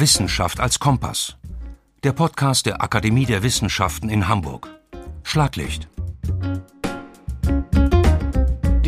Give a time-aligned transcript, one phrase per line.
[0.00, 1.36] Wissenschaft als Kompass.
[2.04, 4.68] Der Podcast der Akademie der Wissenschaften in Hamburg.
[5.22, 5.88] Schlaglicht.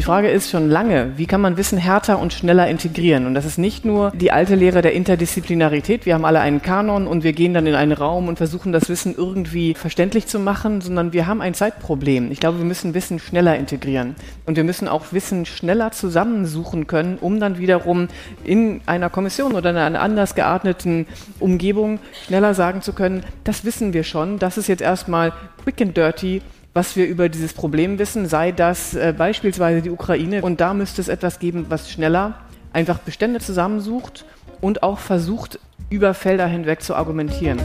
[0.02, 3.24] Die Frage ist schon lange, wie kann man Wissen härter und schneller integrieren?
[3.24, 7.06] Und das ist nicht nur die alte Lehre der Interdisziplinarität, wir haben alle einen Kanon
[7.06, 10.80] und wir gehen dann in einen Raum und versuchen das Wissen irgendwie verständlich zu machen,
[10.80, 12.32] sondern wir haben ein Zeitproblem.
[12.32, 14.16] Ich glaube, wir müssen Wissen schneller integrieren.
[14.44, 18.08] Und wir müssen auch Wissen schneller zusammensuchen können, um dann wiederum
[18.42, 21.06] in einer Kommission oder in einer anders gearteten
[21.38, 25.32] Umgebung schneller sagen zu können, das wissen wir schon, das ist jetzt erstmal
[25.62, 26.42] quick and dirty
[26.74, 30.42] was wir über dieses Problem wissen, sei das äh, beispielsweise die Ukraine.
[30.42, 32.40] Und da müsste es etwas geben, was schneller
[32.72, 34.24] einfach Bestände zusammensucht
[34.60, 35.58] und auch versucht,
[35.90, 37.60] über Felder hinweg zu argumentieren.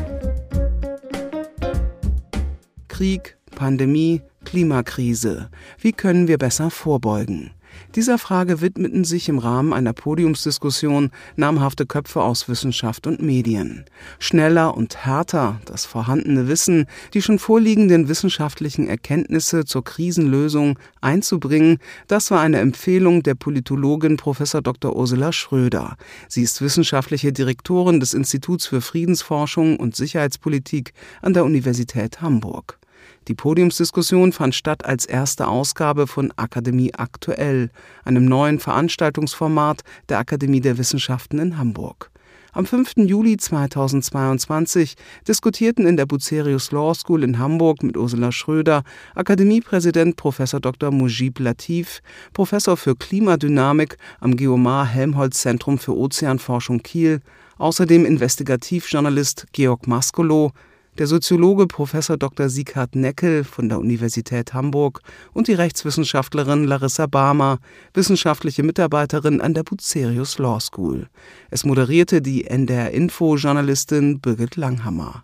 [2.89, 5.49] Krieg, Pandemie, Klimakrise.
[5.79, 7.51] Wie können wir besser vorbeugen?
[7.95, 13.85] Dieser Frage widmeten sich im Rahmen einer Podiumsdiskussion namhafte Köpfe aus Wissenschaft und Medien.
[14.19, 22.31] Schneller und härter das vorhandene Wissen, die schon vorliegenden wissenschaftlichen Erkenntnisse zur Krisenlösung einzubringen, das
[22.31, 24.37] war eine Empfehlung der Politologin Prof.
[24.37, 24.95] Dr.
[24.95, 25.97] Ursula Schröder.
[26.27, 32.79] Sie ist wissenschaftliche Direktorin des Instituts für Friedensforschung und Sicherheitspolitik an der Universität Hamburg.
[33.27, 37.69] Die Podiumsdiskussion fand statt als erste Ausgabe von Akademie Aktuell,
[38.05, 42.11] einem neuen Veranstaltungsformat der Akademie der Wissenschaften in Hamburg.
[42.57, 42.93] Am 5.
[43.05, 44.95] Juli 2022
[45.27, 48.83] diskutierten in der Bucerius Law School in Hamburg mit Ursula Schröder
[49.13, 50.37] Akademiepräsident Prof.
[50.37, 50.89] Dr.
[50.89, 52.01] Mujib Latif,
[52.33, 57.21] Professor für Klimadynamik am Geomar Helmholtz Zentrum für Ozeanforschung Kiel,
[57.59, 60.51] außerdem Investigativjournalist Georg Maskolo,
[60.97, 61.91] der Soziologe Prof.
[61.91, 62.49] Dr.
[62.49, 65.01] Sieghard Neckel von der Universität Hamburg
[65.33, 67.59] und die Rechtswissenschaftlerin Larissa Barmer,
[67.93, 71.07] wissenschaftliche Mitarbeiterin an der Bucerius Law School.
[71.51, 75.23] Es moderierte die NDR Info Journalistin Birgit Langhammer.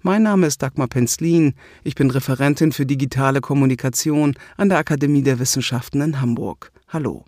[0.00, 1.54] Mein Name ist Dagmar Penzlin.
[1.84, 6.72] Ich bin Referentin für digitale Kommunikation an der Akademie der Wissenschaften in Hamburg.
[6.88, 7.24] Hallo.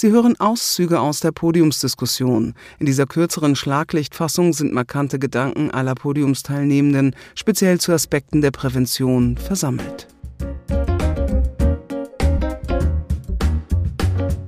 [0.00, 2.54] Sie hören Auszüge aus der Podiumsdiskussion.
[2.78, 10.06] In dieser kürzeren Schlaglichtfassung sind markante Gedanken aller Podiumsteilnehmenden speziell zu Aspekten der Prävention versammelt.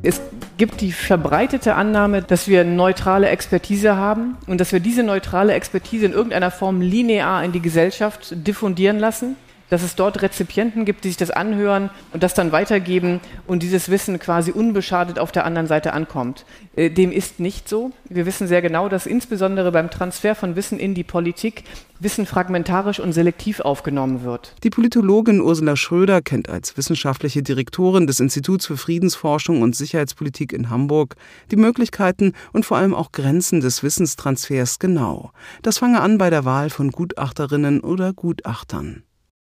[0.02, 0.22] Es
[0.56, 6.06] gibt die verbreitete Annahme, dass wir neutrale Expertise haben und dass wir diese neutrale Expertise
[6.06, 9.36] in irgendeiner Form linear in die Gesellschaft diffundieren lassen
[9.72, 13.88] dass es dort Rezipienten gibt, die sich das anhören und das dann weitergeben und dieses
[13.88, 16.44] Wissen quasi unbeschadet auf der anderen Seite ankommt.
[16.76, 17.90] Äh, dem ist nicht so.
[18.10, 21.64] Wir wissen sehr genau, dass insbesondere beim Transfer von Wissen in die Politik
[22.00, 24.56] Wissen fragmentarisch und selektiv aufgenommen wird.
[24.62, 30.68] Die Politologin Ursula Schröder kennt als wissenschaftliche Direktorin des Instituts für Friedensforschung und Sicherheitspolitik in
[30.68, 31.16] Hamburg
[31.50, 35.30] die Möglichkeiten und vor allem auch Grenzen des Wissenstransfers genau.
[35.62, 39.04] Das fange an bei der Wahl von Gutachterinnen oder Gutachtern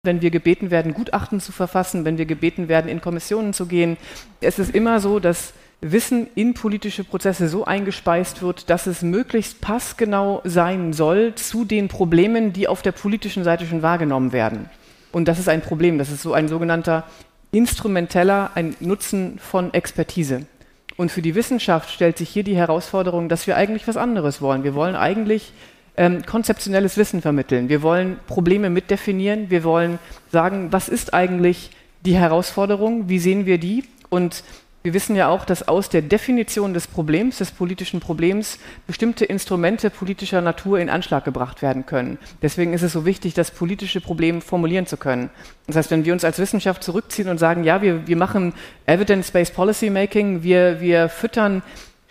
[0.08, 3.98] wenn wir gebeten werden, Gutachten zu verfassen, wenn wir gebeten werden, in Kommissionen zu gehen.
[4.42, 9.62] Es ist immer so, dass Wissen in politische Prozesse so eingespeist wird, dass es möglichst
[9.62, 14.72] passgenau sein soll zu den Problemen, die auf der politischen Seite schon wahrgenommen werden.
[15.12, 16.00] Und das ist ein Problem.
[16.00, 17.04] Das ist so ein sogenannter
[17.52, 20.48] instrumenteller, ein Nutzen von Expertise.
[20.96, 24.64] Und für die Wissenschaft stellt sich hier die Herausforderung, dass wir eigentlich was anderes wollen.
[24.64, 25.54] Wir wollen eigentlich
[25.98, 27.70] ähm, konzeptionelles Wissen vermitteln.
[27.70, 29.50] Wir wollen Probleme mitdefinieren.
[29.50, 30.00] Wir wollen
[30.32, 31.72] sagen, was ist eigentlich
[32.06, 33.10] die Herausforderung?
[33.10, 33.84] Wie sehen wir die?
[34.10, 34.44] Und
[34.84, 39.90] wir wissen ja auch, dass aus der Definition des Problems, des politischen Problems, bestimmte Instrumente
[39.90, 42.18] politischer Natur in Anschlag gebracht werden können.
[42.42, 45.30] Deswegen ist es so wichtig, das politische Problem formulieren zu können.
[45.66, 48.54] Das heißt, wenn wir uns als Wissenschaft zurückziehen und sagen, ja, wir, wir machen
[48.86, 51.64] Evidence-Based Policy Making, wir, wir füttern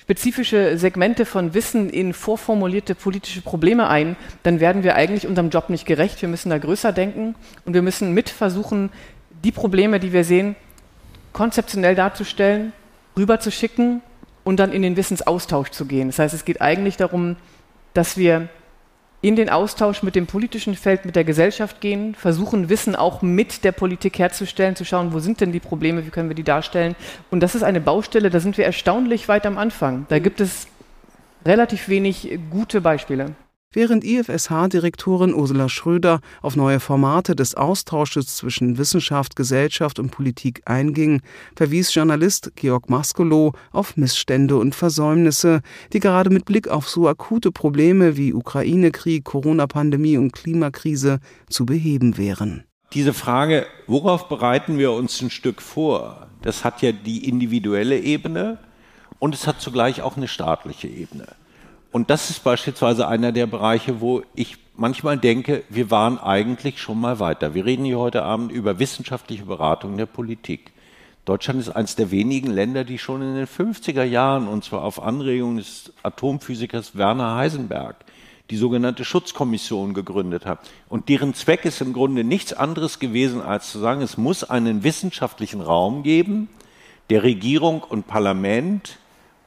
[0.06, 5.69] spezifische Segmente von Wissen in vorformulierte politische Probleme ein, dann werden wir eigentlich unserem Job
[5.69, 6.22] nicht gerecht.
[6.22, 7.34] Wir müssen da größer denken
[7.65, 8.91] und wir müssen mit versuchen,
[9.43, 10.55] die Probleme, die wir sehen,
[11.33, 12.72] konzeptionell darzustellen,
[13.16, 14.01] rüberzuschicken
[14.45, 16.07] und dann in den Wissensaustausch zu gehen.
[16.07, 17.34] Das heißt, es geht eigentlich darum,
[17.92, 18.48] dass wir
[19.27, 23.65] in den Austausch mit dem politischen Feld, mit der Gesellschaft gehen, versuchen Wissen auch mit
[23.65, 26.95] der Politik herzustellen, zu schauen, wo sind denn die Probleme, wie können wir die darstellen.
[27.31, 30.07] Und das ist eine Baustelle, da sind wir erstaunlich weit am Anfang.
[30.09, 30.69] Da gibt es
[31.45, 33.34] relativ wenig gute Beispiele.
[33.77, 41.21] Während IFSH-Direktorin Ursula Schröder auf neue Formate des Austausches zwischen Wissenschaft, Gesellschaft und Politik einging,
[41.55, 45.61] verwies Journalist Georg Maskolo auf Missstände und Versäumnisse,
[45.93, 51.21] die gerade mit Blick auf so akute Probleme wie Ukraine-Krieg, Corona-Pandemie und Klimakrise
[51.51, 52.65] zu beheben wären.
[52.95, 58.57] Diese Frage, worauf bereiten wir uns ein Stück vor, das hat ja die individuelle Ebene
[59.19, 61.27] und es hat zugleich auch eine staatliche Ebene.
[61.92, 67.00] Und das ist beispielsweise einer der Bereiche, wo ich manchmal denke, wir waren eigentlich schon
[67.00, 67.54] mal weiter.
[67.54, 70.72] Wir reden hier heute Abend über wissenschaftliche Beratung der Politik.
[71.24, 75.03] Deutschland ist eines der wenigen Länder, die schon in den 50er Jahren, und zwar auf
[75.03, 77.97] Anregung des Atomphysikers Werner Heisenberg,
[78.50, 80.60] die sogenannte Schutzkommission gegründet hat.
[80.88, 84.84] Und deren Zweck ist im Grunde nichts anderes gewesen, als zu sagen, es muss einen
[84.84, 86.48] wissenschaftlichen Raum geben,
[87.10, 88.98] der Regierung und Parlament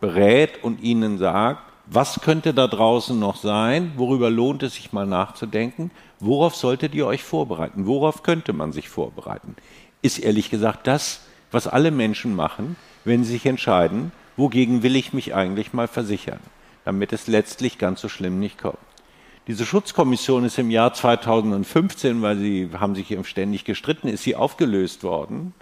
[0.01, 5.07] berät und ihnen sagt, was könnte da draußen noch sein, worüber lohnt es sich mal
[5.07, 9.55] nachzudenken, worauf solltet ihr euch vorbereiten, worauf könnte man sich vorbereiten,
[10.01, 11.21] ist ehrlich gesagt das,
[11.51, 12.75] was alle Menschen machen,
[13.05, 16.39] wenn sie sich entscheiden, wogegen will ich mich eigentlich mal versichern,
[16.85, 18.77] damit es letztlich ganz so schlimm nicht kommt.
[19.47, 25.03] Diese Schutzkommission ist im Jahr 2015, weil sie haben sich ständig gestritten, ist sie aufgelöst
[25.03, 25.55] worden.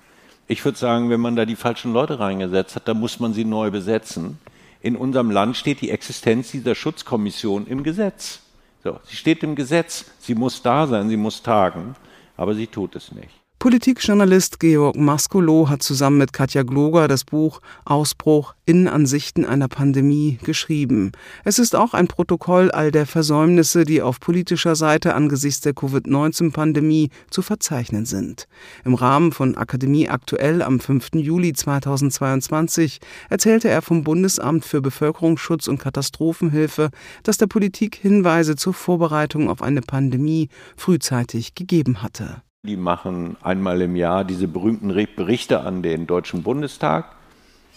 [0.48, 3.46] Ich würde sagen, wenn man da die falschen Leute reingesetzt hat, dann muss man sie
[3.46, 4.40] neu besetzen.
[4.82, 8.42] In unserem Land steht die Existenz dieser Schutzkommission im Gesetz.
[8.84, 11.96] So, sie steht im Gesetz, sie muss da sein, sie muss tagen,
[12.36, 13.34] aber sie tut es nicht.
[13.60, 21.12] Politikjournalist Georg Maskolo hat zusammen mit Katja Gloger das Buch Ausbruch Innenansichten einer Pandemie geschrieben.
[21.44, 27.10] Es ist auch ein Protokoll all der Versäumnisse, die auf politischer Seite angesichts der Covid-19-Pandemie
[27.32, 28.48] zu verzeichnen sind.
[28.86, 31.16] Im Rahmen von Akademie aktuell am 5.
[31.16, 33.00] Juli 2022
[33.32, 36.92] erzählte er vom Bundesamt für Bevölkerungsschutz und Katastrophenhilfe,
[37.24, 42.44] dass der Politik Hinweise zur Vorbereitung auf eine Pandemie frühzeitig gegeben hatte.
[42.68, 47.06] Die machen einmal im Jahr diese berühmten Berichte an den Deutschen Bundestag.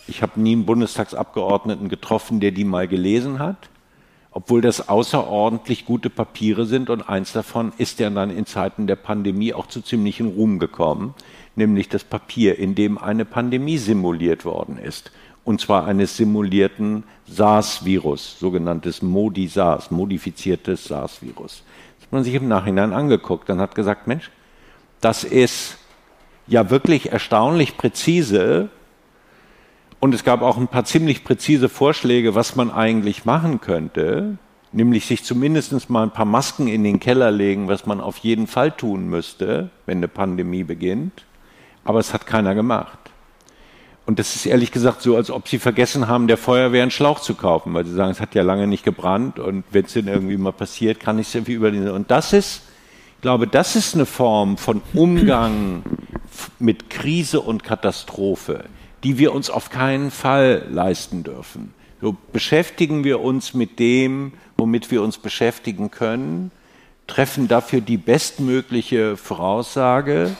[0.08, 3.68] Ich habe nie einen Bundestagsabgeordneten getroffen, der die mal gelesen hat,
[4.32, 8.96] obwohl das außerordentlich gute Papiere sind und eins davon ist ja dann in Zeiten der
[8.96, 11.14] Pandemie auch zu ziemlichem Ruhm gekommen,
[11.54, 15.12] nämlich das Papier, in dem eine Pandemie simuliert worden ist.
[15.44, 21.62] Und zwar eines simulierten SARS-Virus, sogenanntes Modi-SARS, modifiziertes SARS-Virus.
[21.98, 24.32] Das hat man sich im Nachhinein angeguckt und hat gesagt, Mensch,
[25.00, 25.78] das ist
[26.46, 28.68] ja wirklich erstaunlich präzise.
[29.98, 34.38] Und es gab auch ein paar ziemlich präzise Vorschläge, was man eigentlich machen könnte,
[34.72, 38.46] nämlich sich zumindest mal ein paar Masken in den Keller legen, was man auf jeden
[38.46, 41.24] Fall tun müsste, wenn eine Pandemie beginnt.
[41.84, 42.98] Aber es hat keiner gemacht.
[44.06, 47.20] Und das ist ehrlich gesagt so, als ob sie vergessen haben, der Feuerwehr einen Schlauch
[47.20, 50.08] zu kaufen, weil sie sagen, es hat ja lange nicht gebrannt und wenn es denn
[50.08, 51.88] irgendwie mal passiert, kann ich es irgendwie über den.
[51.88, 52.62] Und das ist
[53.20, 55.82] ich glaube, das ist eine Form von Umgang
[56.58, 58.64] mit Krise und Katastrophe,
[59.04, 61.74] die wir uns auf keinen Fall leisten dürfen.
[62.00, 66.50] So beschäftigen wir uns mit dem, womit wir uns beschäftigen können,
[67.06, 70.34] treffen dafür die bestmögliche Voraussage,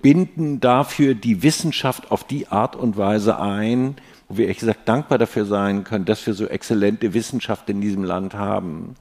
[0.00, 3.96] binden dafür die Wissenschaft auf die Art und Weise ein,
[4.30, 8.04] wo wir ehrlich gesagt dankbar dafür sein können, dass wir so exzellente Wissenschaft in diesem
[8.04, 8.96] Land haben.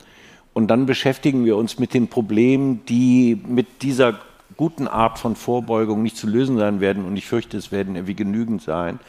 [0.54, 4.20] Und dann beschäftigen wir uns mit den Problemen, die mit dieser
[4.58, 7.06] guten Art von Vorbeugung nicht zu lösen sein werden.
[7.06, 9.00] Und ich fürchte, es werden irgendwie genügend sein.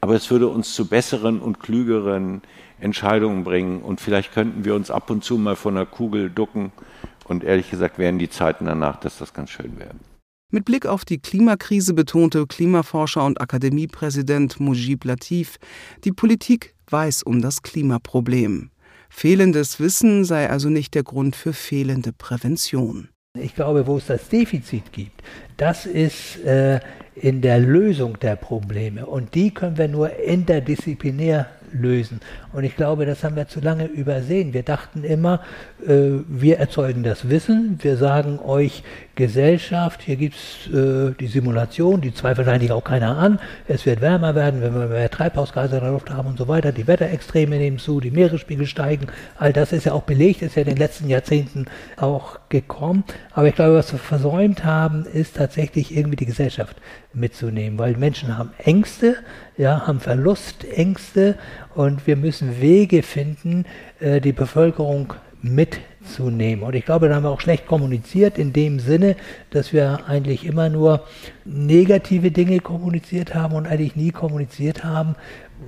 [0.00, 2.42] Aber es würde uns zu besseren und klügeren
[2.80, 3.82] Entscheidungen bringen.
[3.82, 6.72] Und vielleicht könnten wir uns ab und zu mal von der Kugel ducken.
[7.24, 9.94] Und ehrlich gesagt wären die Zeiten danach, dass das ganz schön wäre.
[10.50, 15.56] Mit Blick auf die Klimakrise betonte Klimaforscher und Akademiepräsident Mujib Latif,
[16.04, 18.71] die Politik weiß um das Klimaproblem.
[19.14, 23.08] Fehlendes Wissen sei also nicht der Grund für fehlende Prävention.
[23.38, 25.22] Ich glaube, wo es das Defizit gibt,
[25.56, 26.80] das ist äh,
[27.14, 29.06] in der Lösung der Probleme.
[29.06, 32.20] Und die können wir nur interdisziplinär lösen.
[32.52, 34.52] Und ich glaube, das haben wir zu lange übersehen.
[34.52, 35.40] Wir dachten immer,
[35.86, 38.82] äh, wir erzeugen das Wissen, wir sagen euch
[39.14, 43.38] Gesellschaft, hier gibt es äh, die Simulation, die zweifelt eigentlich auch keiner an.
[43.68, 46.72] Es wird wärmer werden, wenn wir mehr Treibhausgase in der Luft haben und so weiter.
[46.72, 49.08] Die Wetterextreme nehmen zu, die Meeresspiegel steigen.
[49.38, 53.04] All das ist ja auch belegt, ist ja in den letzten Jahrzehnten auch gekommen.
[53.32, 56.76] Aber ich glaube, was wir versäumt haben, ist tatsächlich irgendwie die Gesellschaft
[57.14, 59.16] mitzunehmen, weil Menschen haben Ängste,
[59.56, 61.36] ja, haben Verlustängste
[61.74, 63.64] und wir müssen Wege finden,
[64.00, 66.64] äh, die Bevölkerung mitzunehmen.
[66.64, 69.16] Und ich glaube, da haben wir auch schlecht kommuniziert in dem Sinne,
[69.50, 71.04] dass wir eigentlich immer nur
[71.44, 75.16] negative Dinge kommuniziert haben und eigentlich nie kommuniziert haben,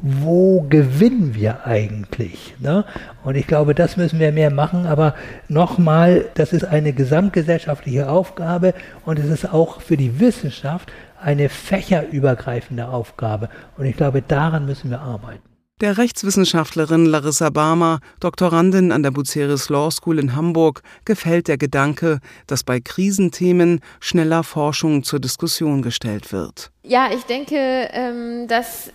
[0.02, 2.54] wo gewinnen wir eigentlich?
[2.58, 2.84] Ne?
[3.22, 4.86] Und ich glaube, das müssen wir mehr machen.
[4.86, 5.14] Aber
[5.48, 8.74] nochmal, das ist eine gesamtgesellschaftliche Aufgabe
[9.04, 10.90] und es ist auch für die Wissenschaft
[11.24, 13.48] eine fächerübergreifende Aufgabe.
[13.76, 15.42] Und ich glaube, daran müssen wir arbeiten.
[15.80, 22.20] Der Rechtswissenschaftlerin Larissa Barmer, Doktorandin an der Bucerius Law School in Hamburg, gefällt der Gedanke,
[22.46, 26.70] dass bei Krisenthemen schneller Forschung zur Diskussion gestellt wird.
[26.84, 28.92] Ja, ich denke, ähm, dass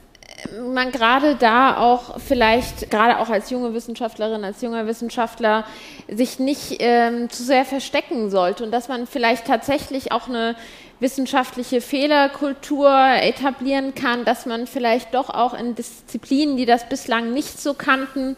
[0.74, 5.66] man gerade da auch vielleicht, gerade auch als junge Wissenschaftlerin, als junger Wissenschaftler,
[6.08, 10.56] sich nicht ähm, zu sehr verstecken sollte und dass man vielleicht tatsächlich auch eine
[11.00, 12.92] wissenschaftliche Fehlerkultur
[13.22, 18.36] etablieren kann, dass man vielleicht doch auch in Disziplinen, die das bislang nicht so kannten,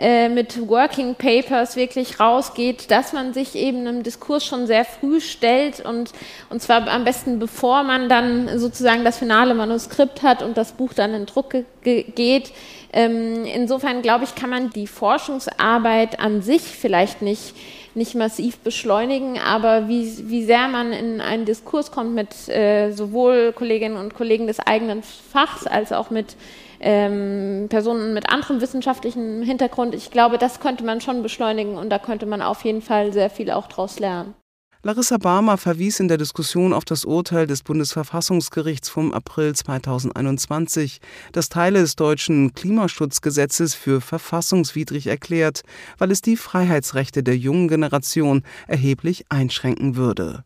[0.00, 5.20] äh, mit Working Papers wirklich rausgeht, dass man sich eben im Diskurs schon sehr früh
[5.20, 6.12] stellt und,
[6.48, 10.94] und zwar am besten bevor man dann sozusagen das finale Manuskript hat und das Buch
[10.94, 12.52] dann in Druck geht.
[12.94, 17.54] Ähm, insofern glaube ich, kann man die Forschungsarbeit an sich vielleicht nicht
[17.94, 23.52] nicht massiv beschleunigen, aber wie, wie sehr man in einen Diskurs kommt mit äh, sowohl
[23.52, 26.36] Kolleginnen und Kollegen des eigenen Fachs als auch mit
[26.80, 31.98] ähm, Personen mit anderem wissenschaftlichen Hintergrund, ich glaube, das könnte man schon beschleunigen und da
[31.98, 34.34] könnte man auf jeden Fall sehr viel auch daraus lernen.
[34.82, 41.50] Larissa Barmer verwies in der Diskussion auf das Urteil des Bundesverfassungsgerichts vom April 2021, das
[41.50, 45.64] Teile des deutschen Klimaschutzgesetzes für verfassungswidrig erklärt,
[45.98, 50.44] weil es die Freiheitsrechte der jungen Generation erheblich einschränken würde.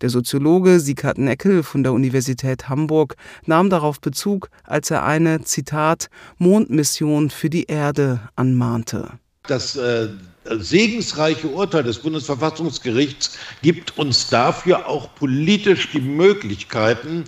[0.00, 3.14] Der Soziologe Sieghard Neckel von der Universität Hamburg
[3.44, 9.20] nahm darauf Bezug, als er eine, Zitat, Mondmission für die Erde anmahnte.
[9.46, 10.08] Das äh,
[10.44, 17.24] segensreiche Urteil des Bundesverfassungsgerichts gibt uns dafür auch politisch die Möglichkeiten,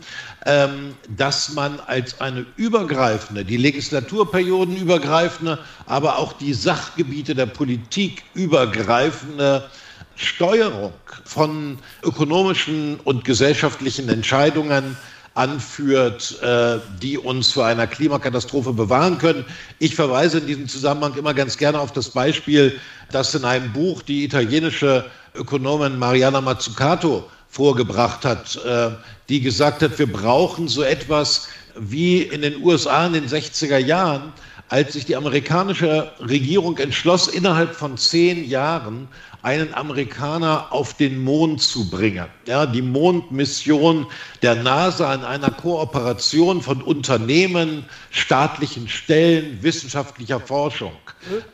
[0.47, 8.23] ähm, dass man als eine übergreifende, die Legislaturperioden übergreifende, aber auch die Sachgebiete der Politik
[8.35, 9.69] übergreifende
[10.17, 10.93] Steuerung
[11.25, 14.97] von ökonomischen und gesellschaftlichen Entscheidungen
[15.39, 19.45] anführt, äh, die uns vor einer Klimakatastrophe bewahren können.
[19.79, 22.79] Ich verweise in diesem Zusammenhang immer ganz gerne auf das Beispiel,
[23.13, 25.05] das in einem Buch die italienische
[25.35, 28.91] Ökonomin Mariana Mazzucato vorgebracht hat, äh,
[29.29, 34.33] die gesagt hat, wir brauchen so etwas wie in den USA in den 60er Jahren,
[34.69, 39.09] als sich die amerikanische Regierung entschloss, innerhalb von zehn Jahren
[39.43, 42.27] einen Amerikaner auf den Mond zu bringen.
[42.47, 44.07] Ja, die Mondmission
[44.43, 50.93] der NASA in einer Kooperation von Unternehmen, staatlichen Stellen, wissenschaftlicher Forschung.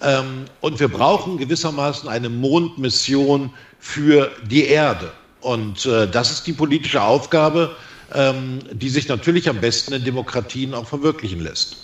[0.01, 5.13] Ähm, und wir brauchen gewissermaßen eine Mondmission für die Erde.
[5.41, 7.77] Und äh, das ist die politische Aufgabe,
[8.15, 11.84] ähm, die sich natürlich am besten in Demokratien auch verwirklichen lässt.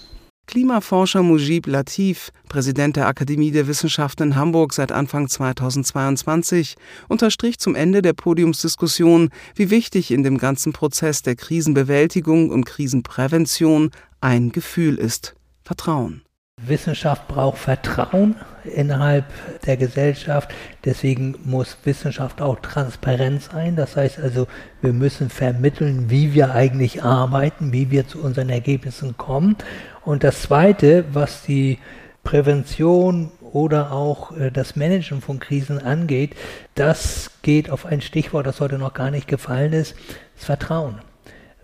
[0.50, 6.74] Klimaforscher Mujib Latif, Präsident der Akademie der Wissenschaften in Hamburg seit Anfang 2022,
[7.06, 13.92] unterstrich zum Ende der Podiumsdiskussion, wie wichtig in dem ganzen Prozess der Krisenbewältigung und Krisenprävention
[14.20, 16.22] ein Gefühl ist Vertrauen.
[16.66, 19.24] Wissenschaft braucht Vertrauen innerhalb
[19.64, 20.52] der Gesellschaft.
[20.84, 23.76] Deswegen muss Wissenschaft auch transparent sein.
[23.76, 24.46] Das heißt also,
[24.82, 29.56] wir müssen vermitteln, wie wir eigentlich arbeiten, wie wir zu unseren Ergebnissen kommen.
[30.04, 31.78] Und das Zweite, was die
[32.24, 36.36] Prävention oder auch äh, das Managen von Krisen angeht,
[36.74, 39.94] das geht auf ein Stichwort, das heute noch gar nicht gefallen ist,
[40.36, 41.00] das Vertrauen.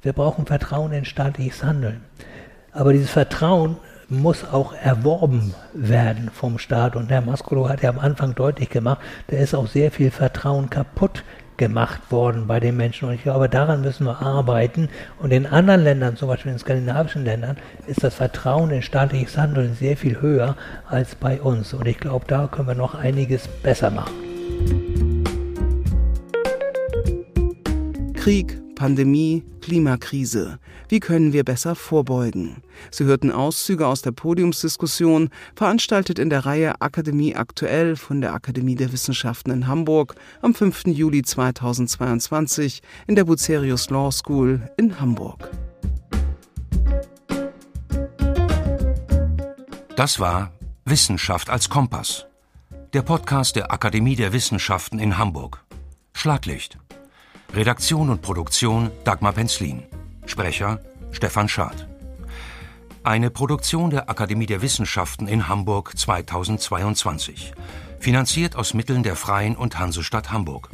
[0.03, 2.05] Wir brauchen Vertrauen in staatliches Handeln.
[2.73, 3.77] Aber dieses Vertrauen
[4.09, 6.97] muss auch erworben werden vom Staat.
[6.97, 10.71] Und Herr Maskolo hat ja am Anfang deutlich gemacht, da ist auch sehr viel Vertrauen
[10.71, 11.25] kaputt
[11.57, 13.09] gemacht worden bei den Menschen.
[13.09, 14.89] Und ich glaube, daran müssen wir arbeiten.
[15.19, 19.75] Und in anderen Ländern, zum Beispiel in skandinavischen Ländern, ist das Vertrauen in staatliches Handeln
[19.75, 20.57] sehr viel höher
[20.89, 21.73] als bei uns.
[21.73, 24.13] Und ich glaube, da können wir noch einiges besser machen.
[28.15, 30.61] Krieg, Pandemie, Klimakrise.
[30.89, 32.63] Wie können wir besser vorbeugen?
[32.93, 38.77] Sie hörten Auszüge aus der Podiumsdiskussion, veranstaltet in der Reihe Akademie aktuell von der Akademie
[38.77, 40.87] der Wissenschaften in Hamburg am 5.
[40.87, 45.51] Juli 2022 in der Bucerius Law School in Hamburg.
[49.97, 50.53] Das war
[50.85, 52.27] Wissenschaft als Kompass.
[52.93, 55.65] Der Podcast der Akademie der Wissenschaften in Hamburg.
[56.13, 56.79] Schlaglicht.
[57.57, 59.85] Redaktion und Produktion Dagmar Penzlin.
[60.27, 60.79] Sprecher
[61.11, 61.89] Stefan Schad.
[63.03, 67.55] Eine Produktion der Akademie der Wissenschaften in Hamburg 2022.
[67.99, 70.69] Finanziert aus Mitteln der Freien und Hansestadt Hamburg.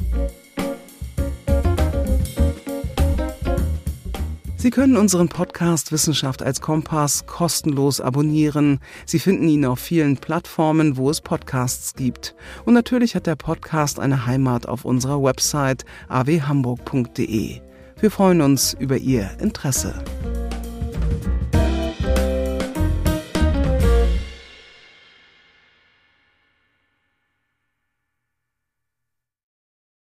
[4.62, 8.78] Sie können unseren Podcast Wissenschaft als Kompass kostenlos abonnieren.
[9.06, 12.36] Sie finden ihn auf vielen Plattformen, wo es Podcasts gibt.
[12.64, 17.60] Und natürlich hat der Podcast eine Heimat auf unserer Website awhamburg.de.
[17.98, 19.94] Wir freuen uns über Ihr Interesse.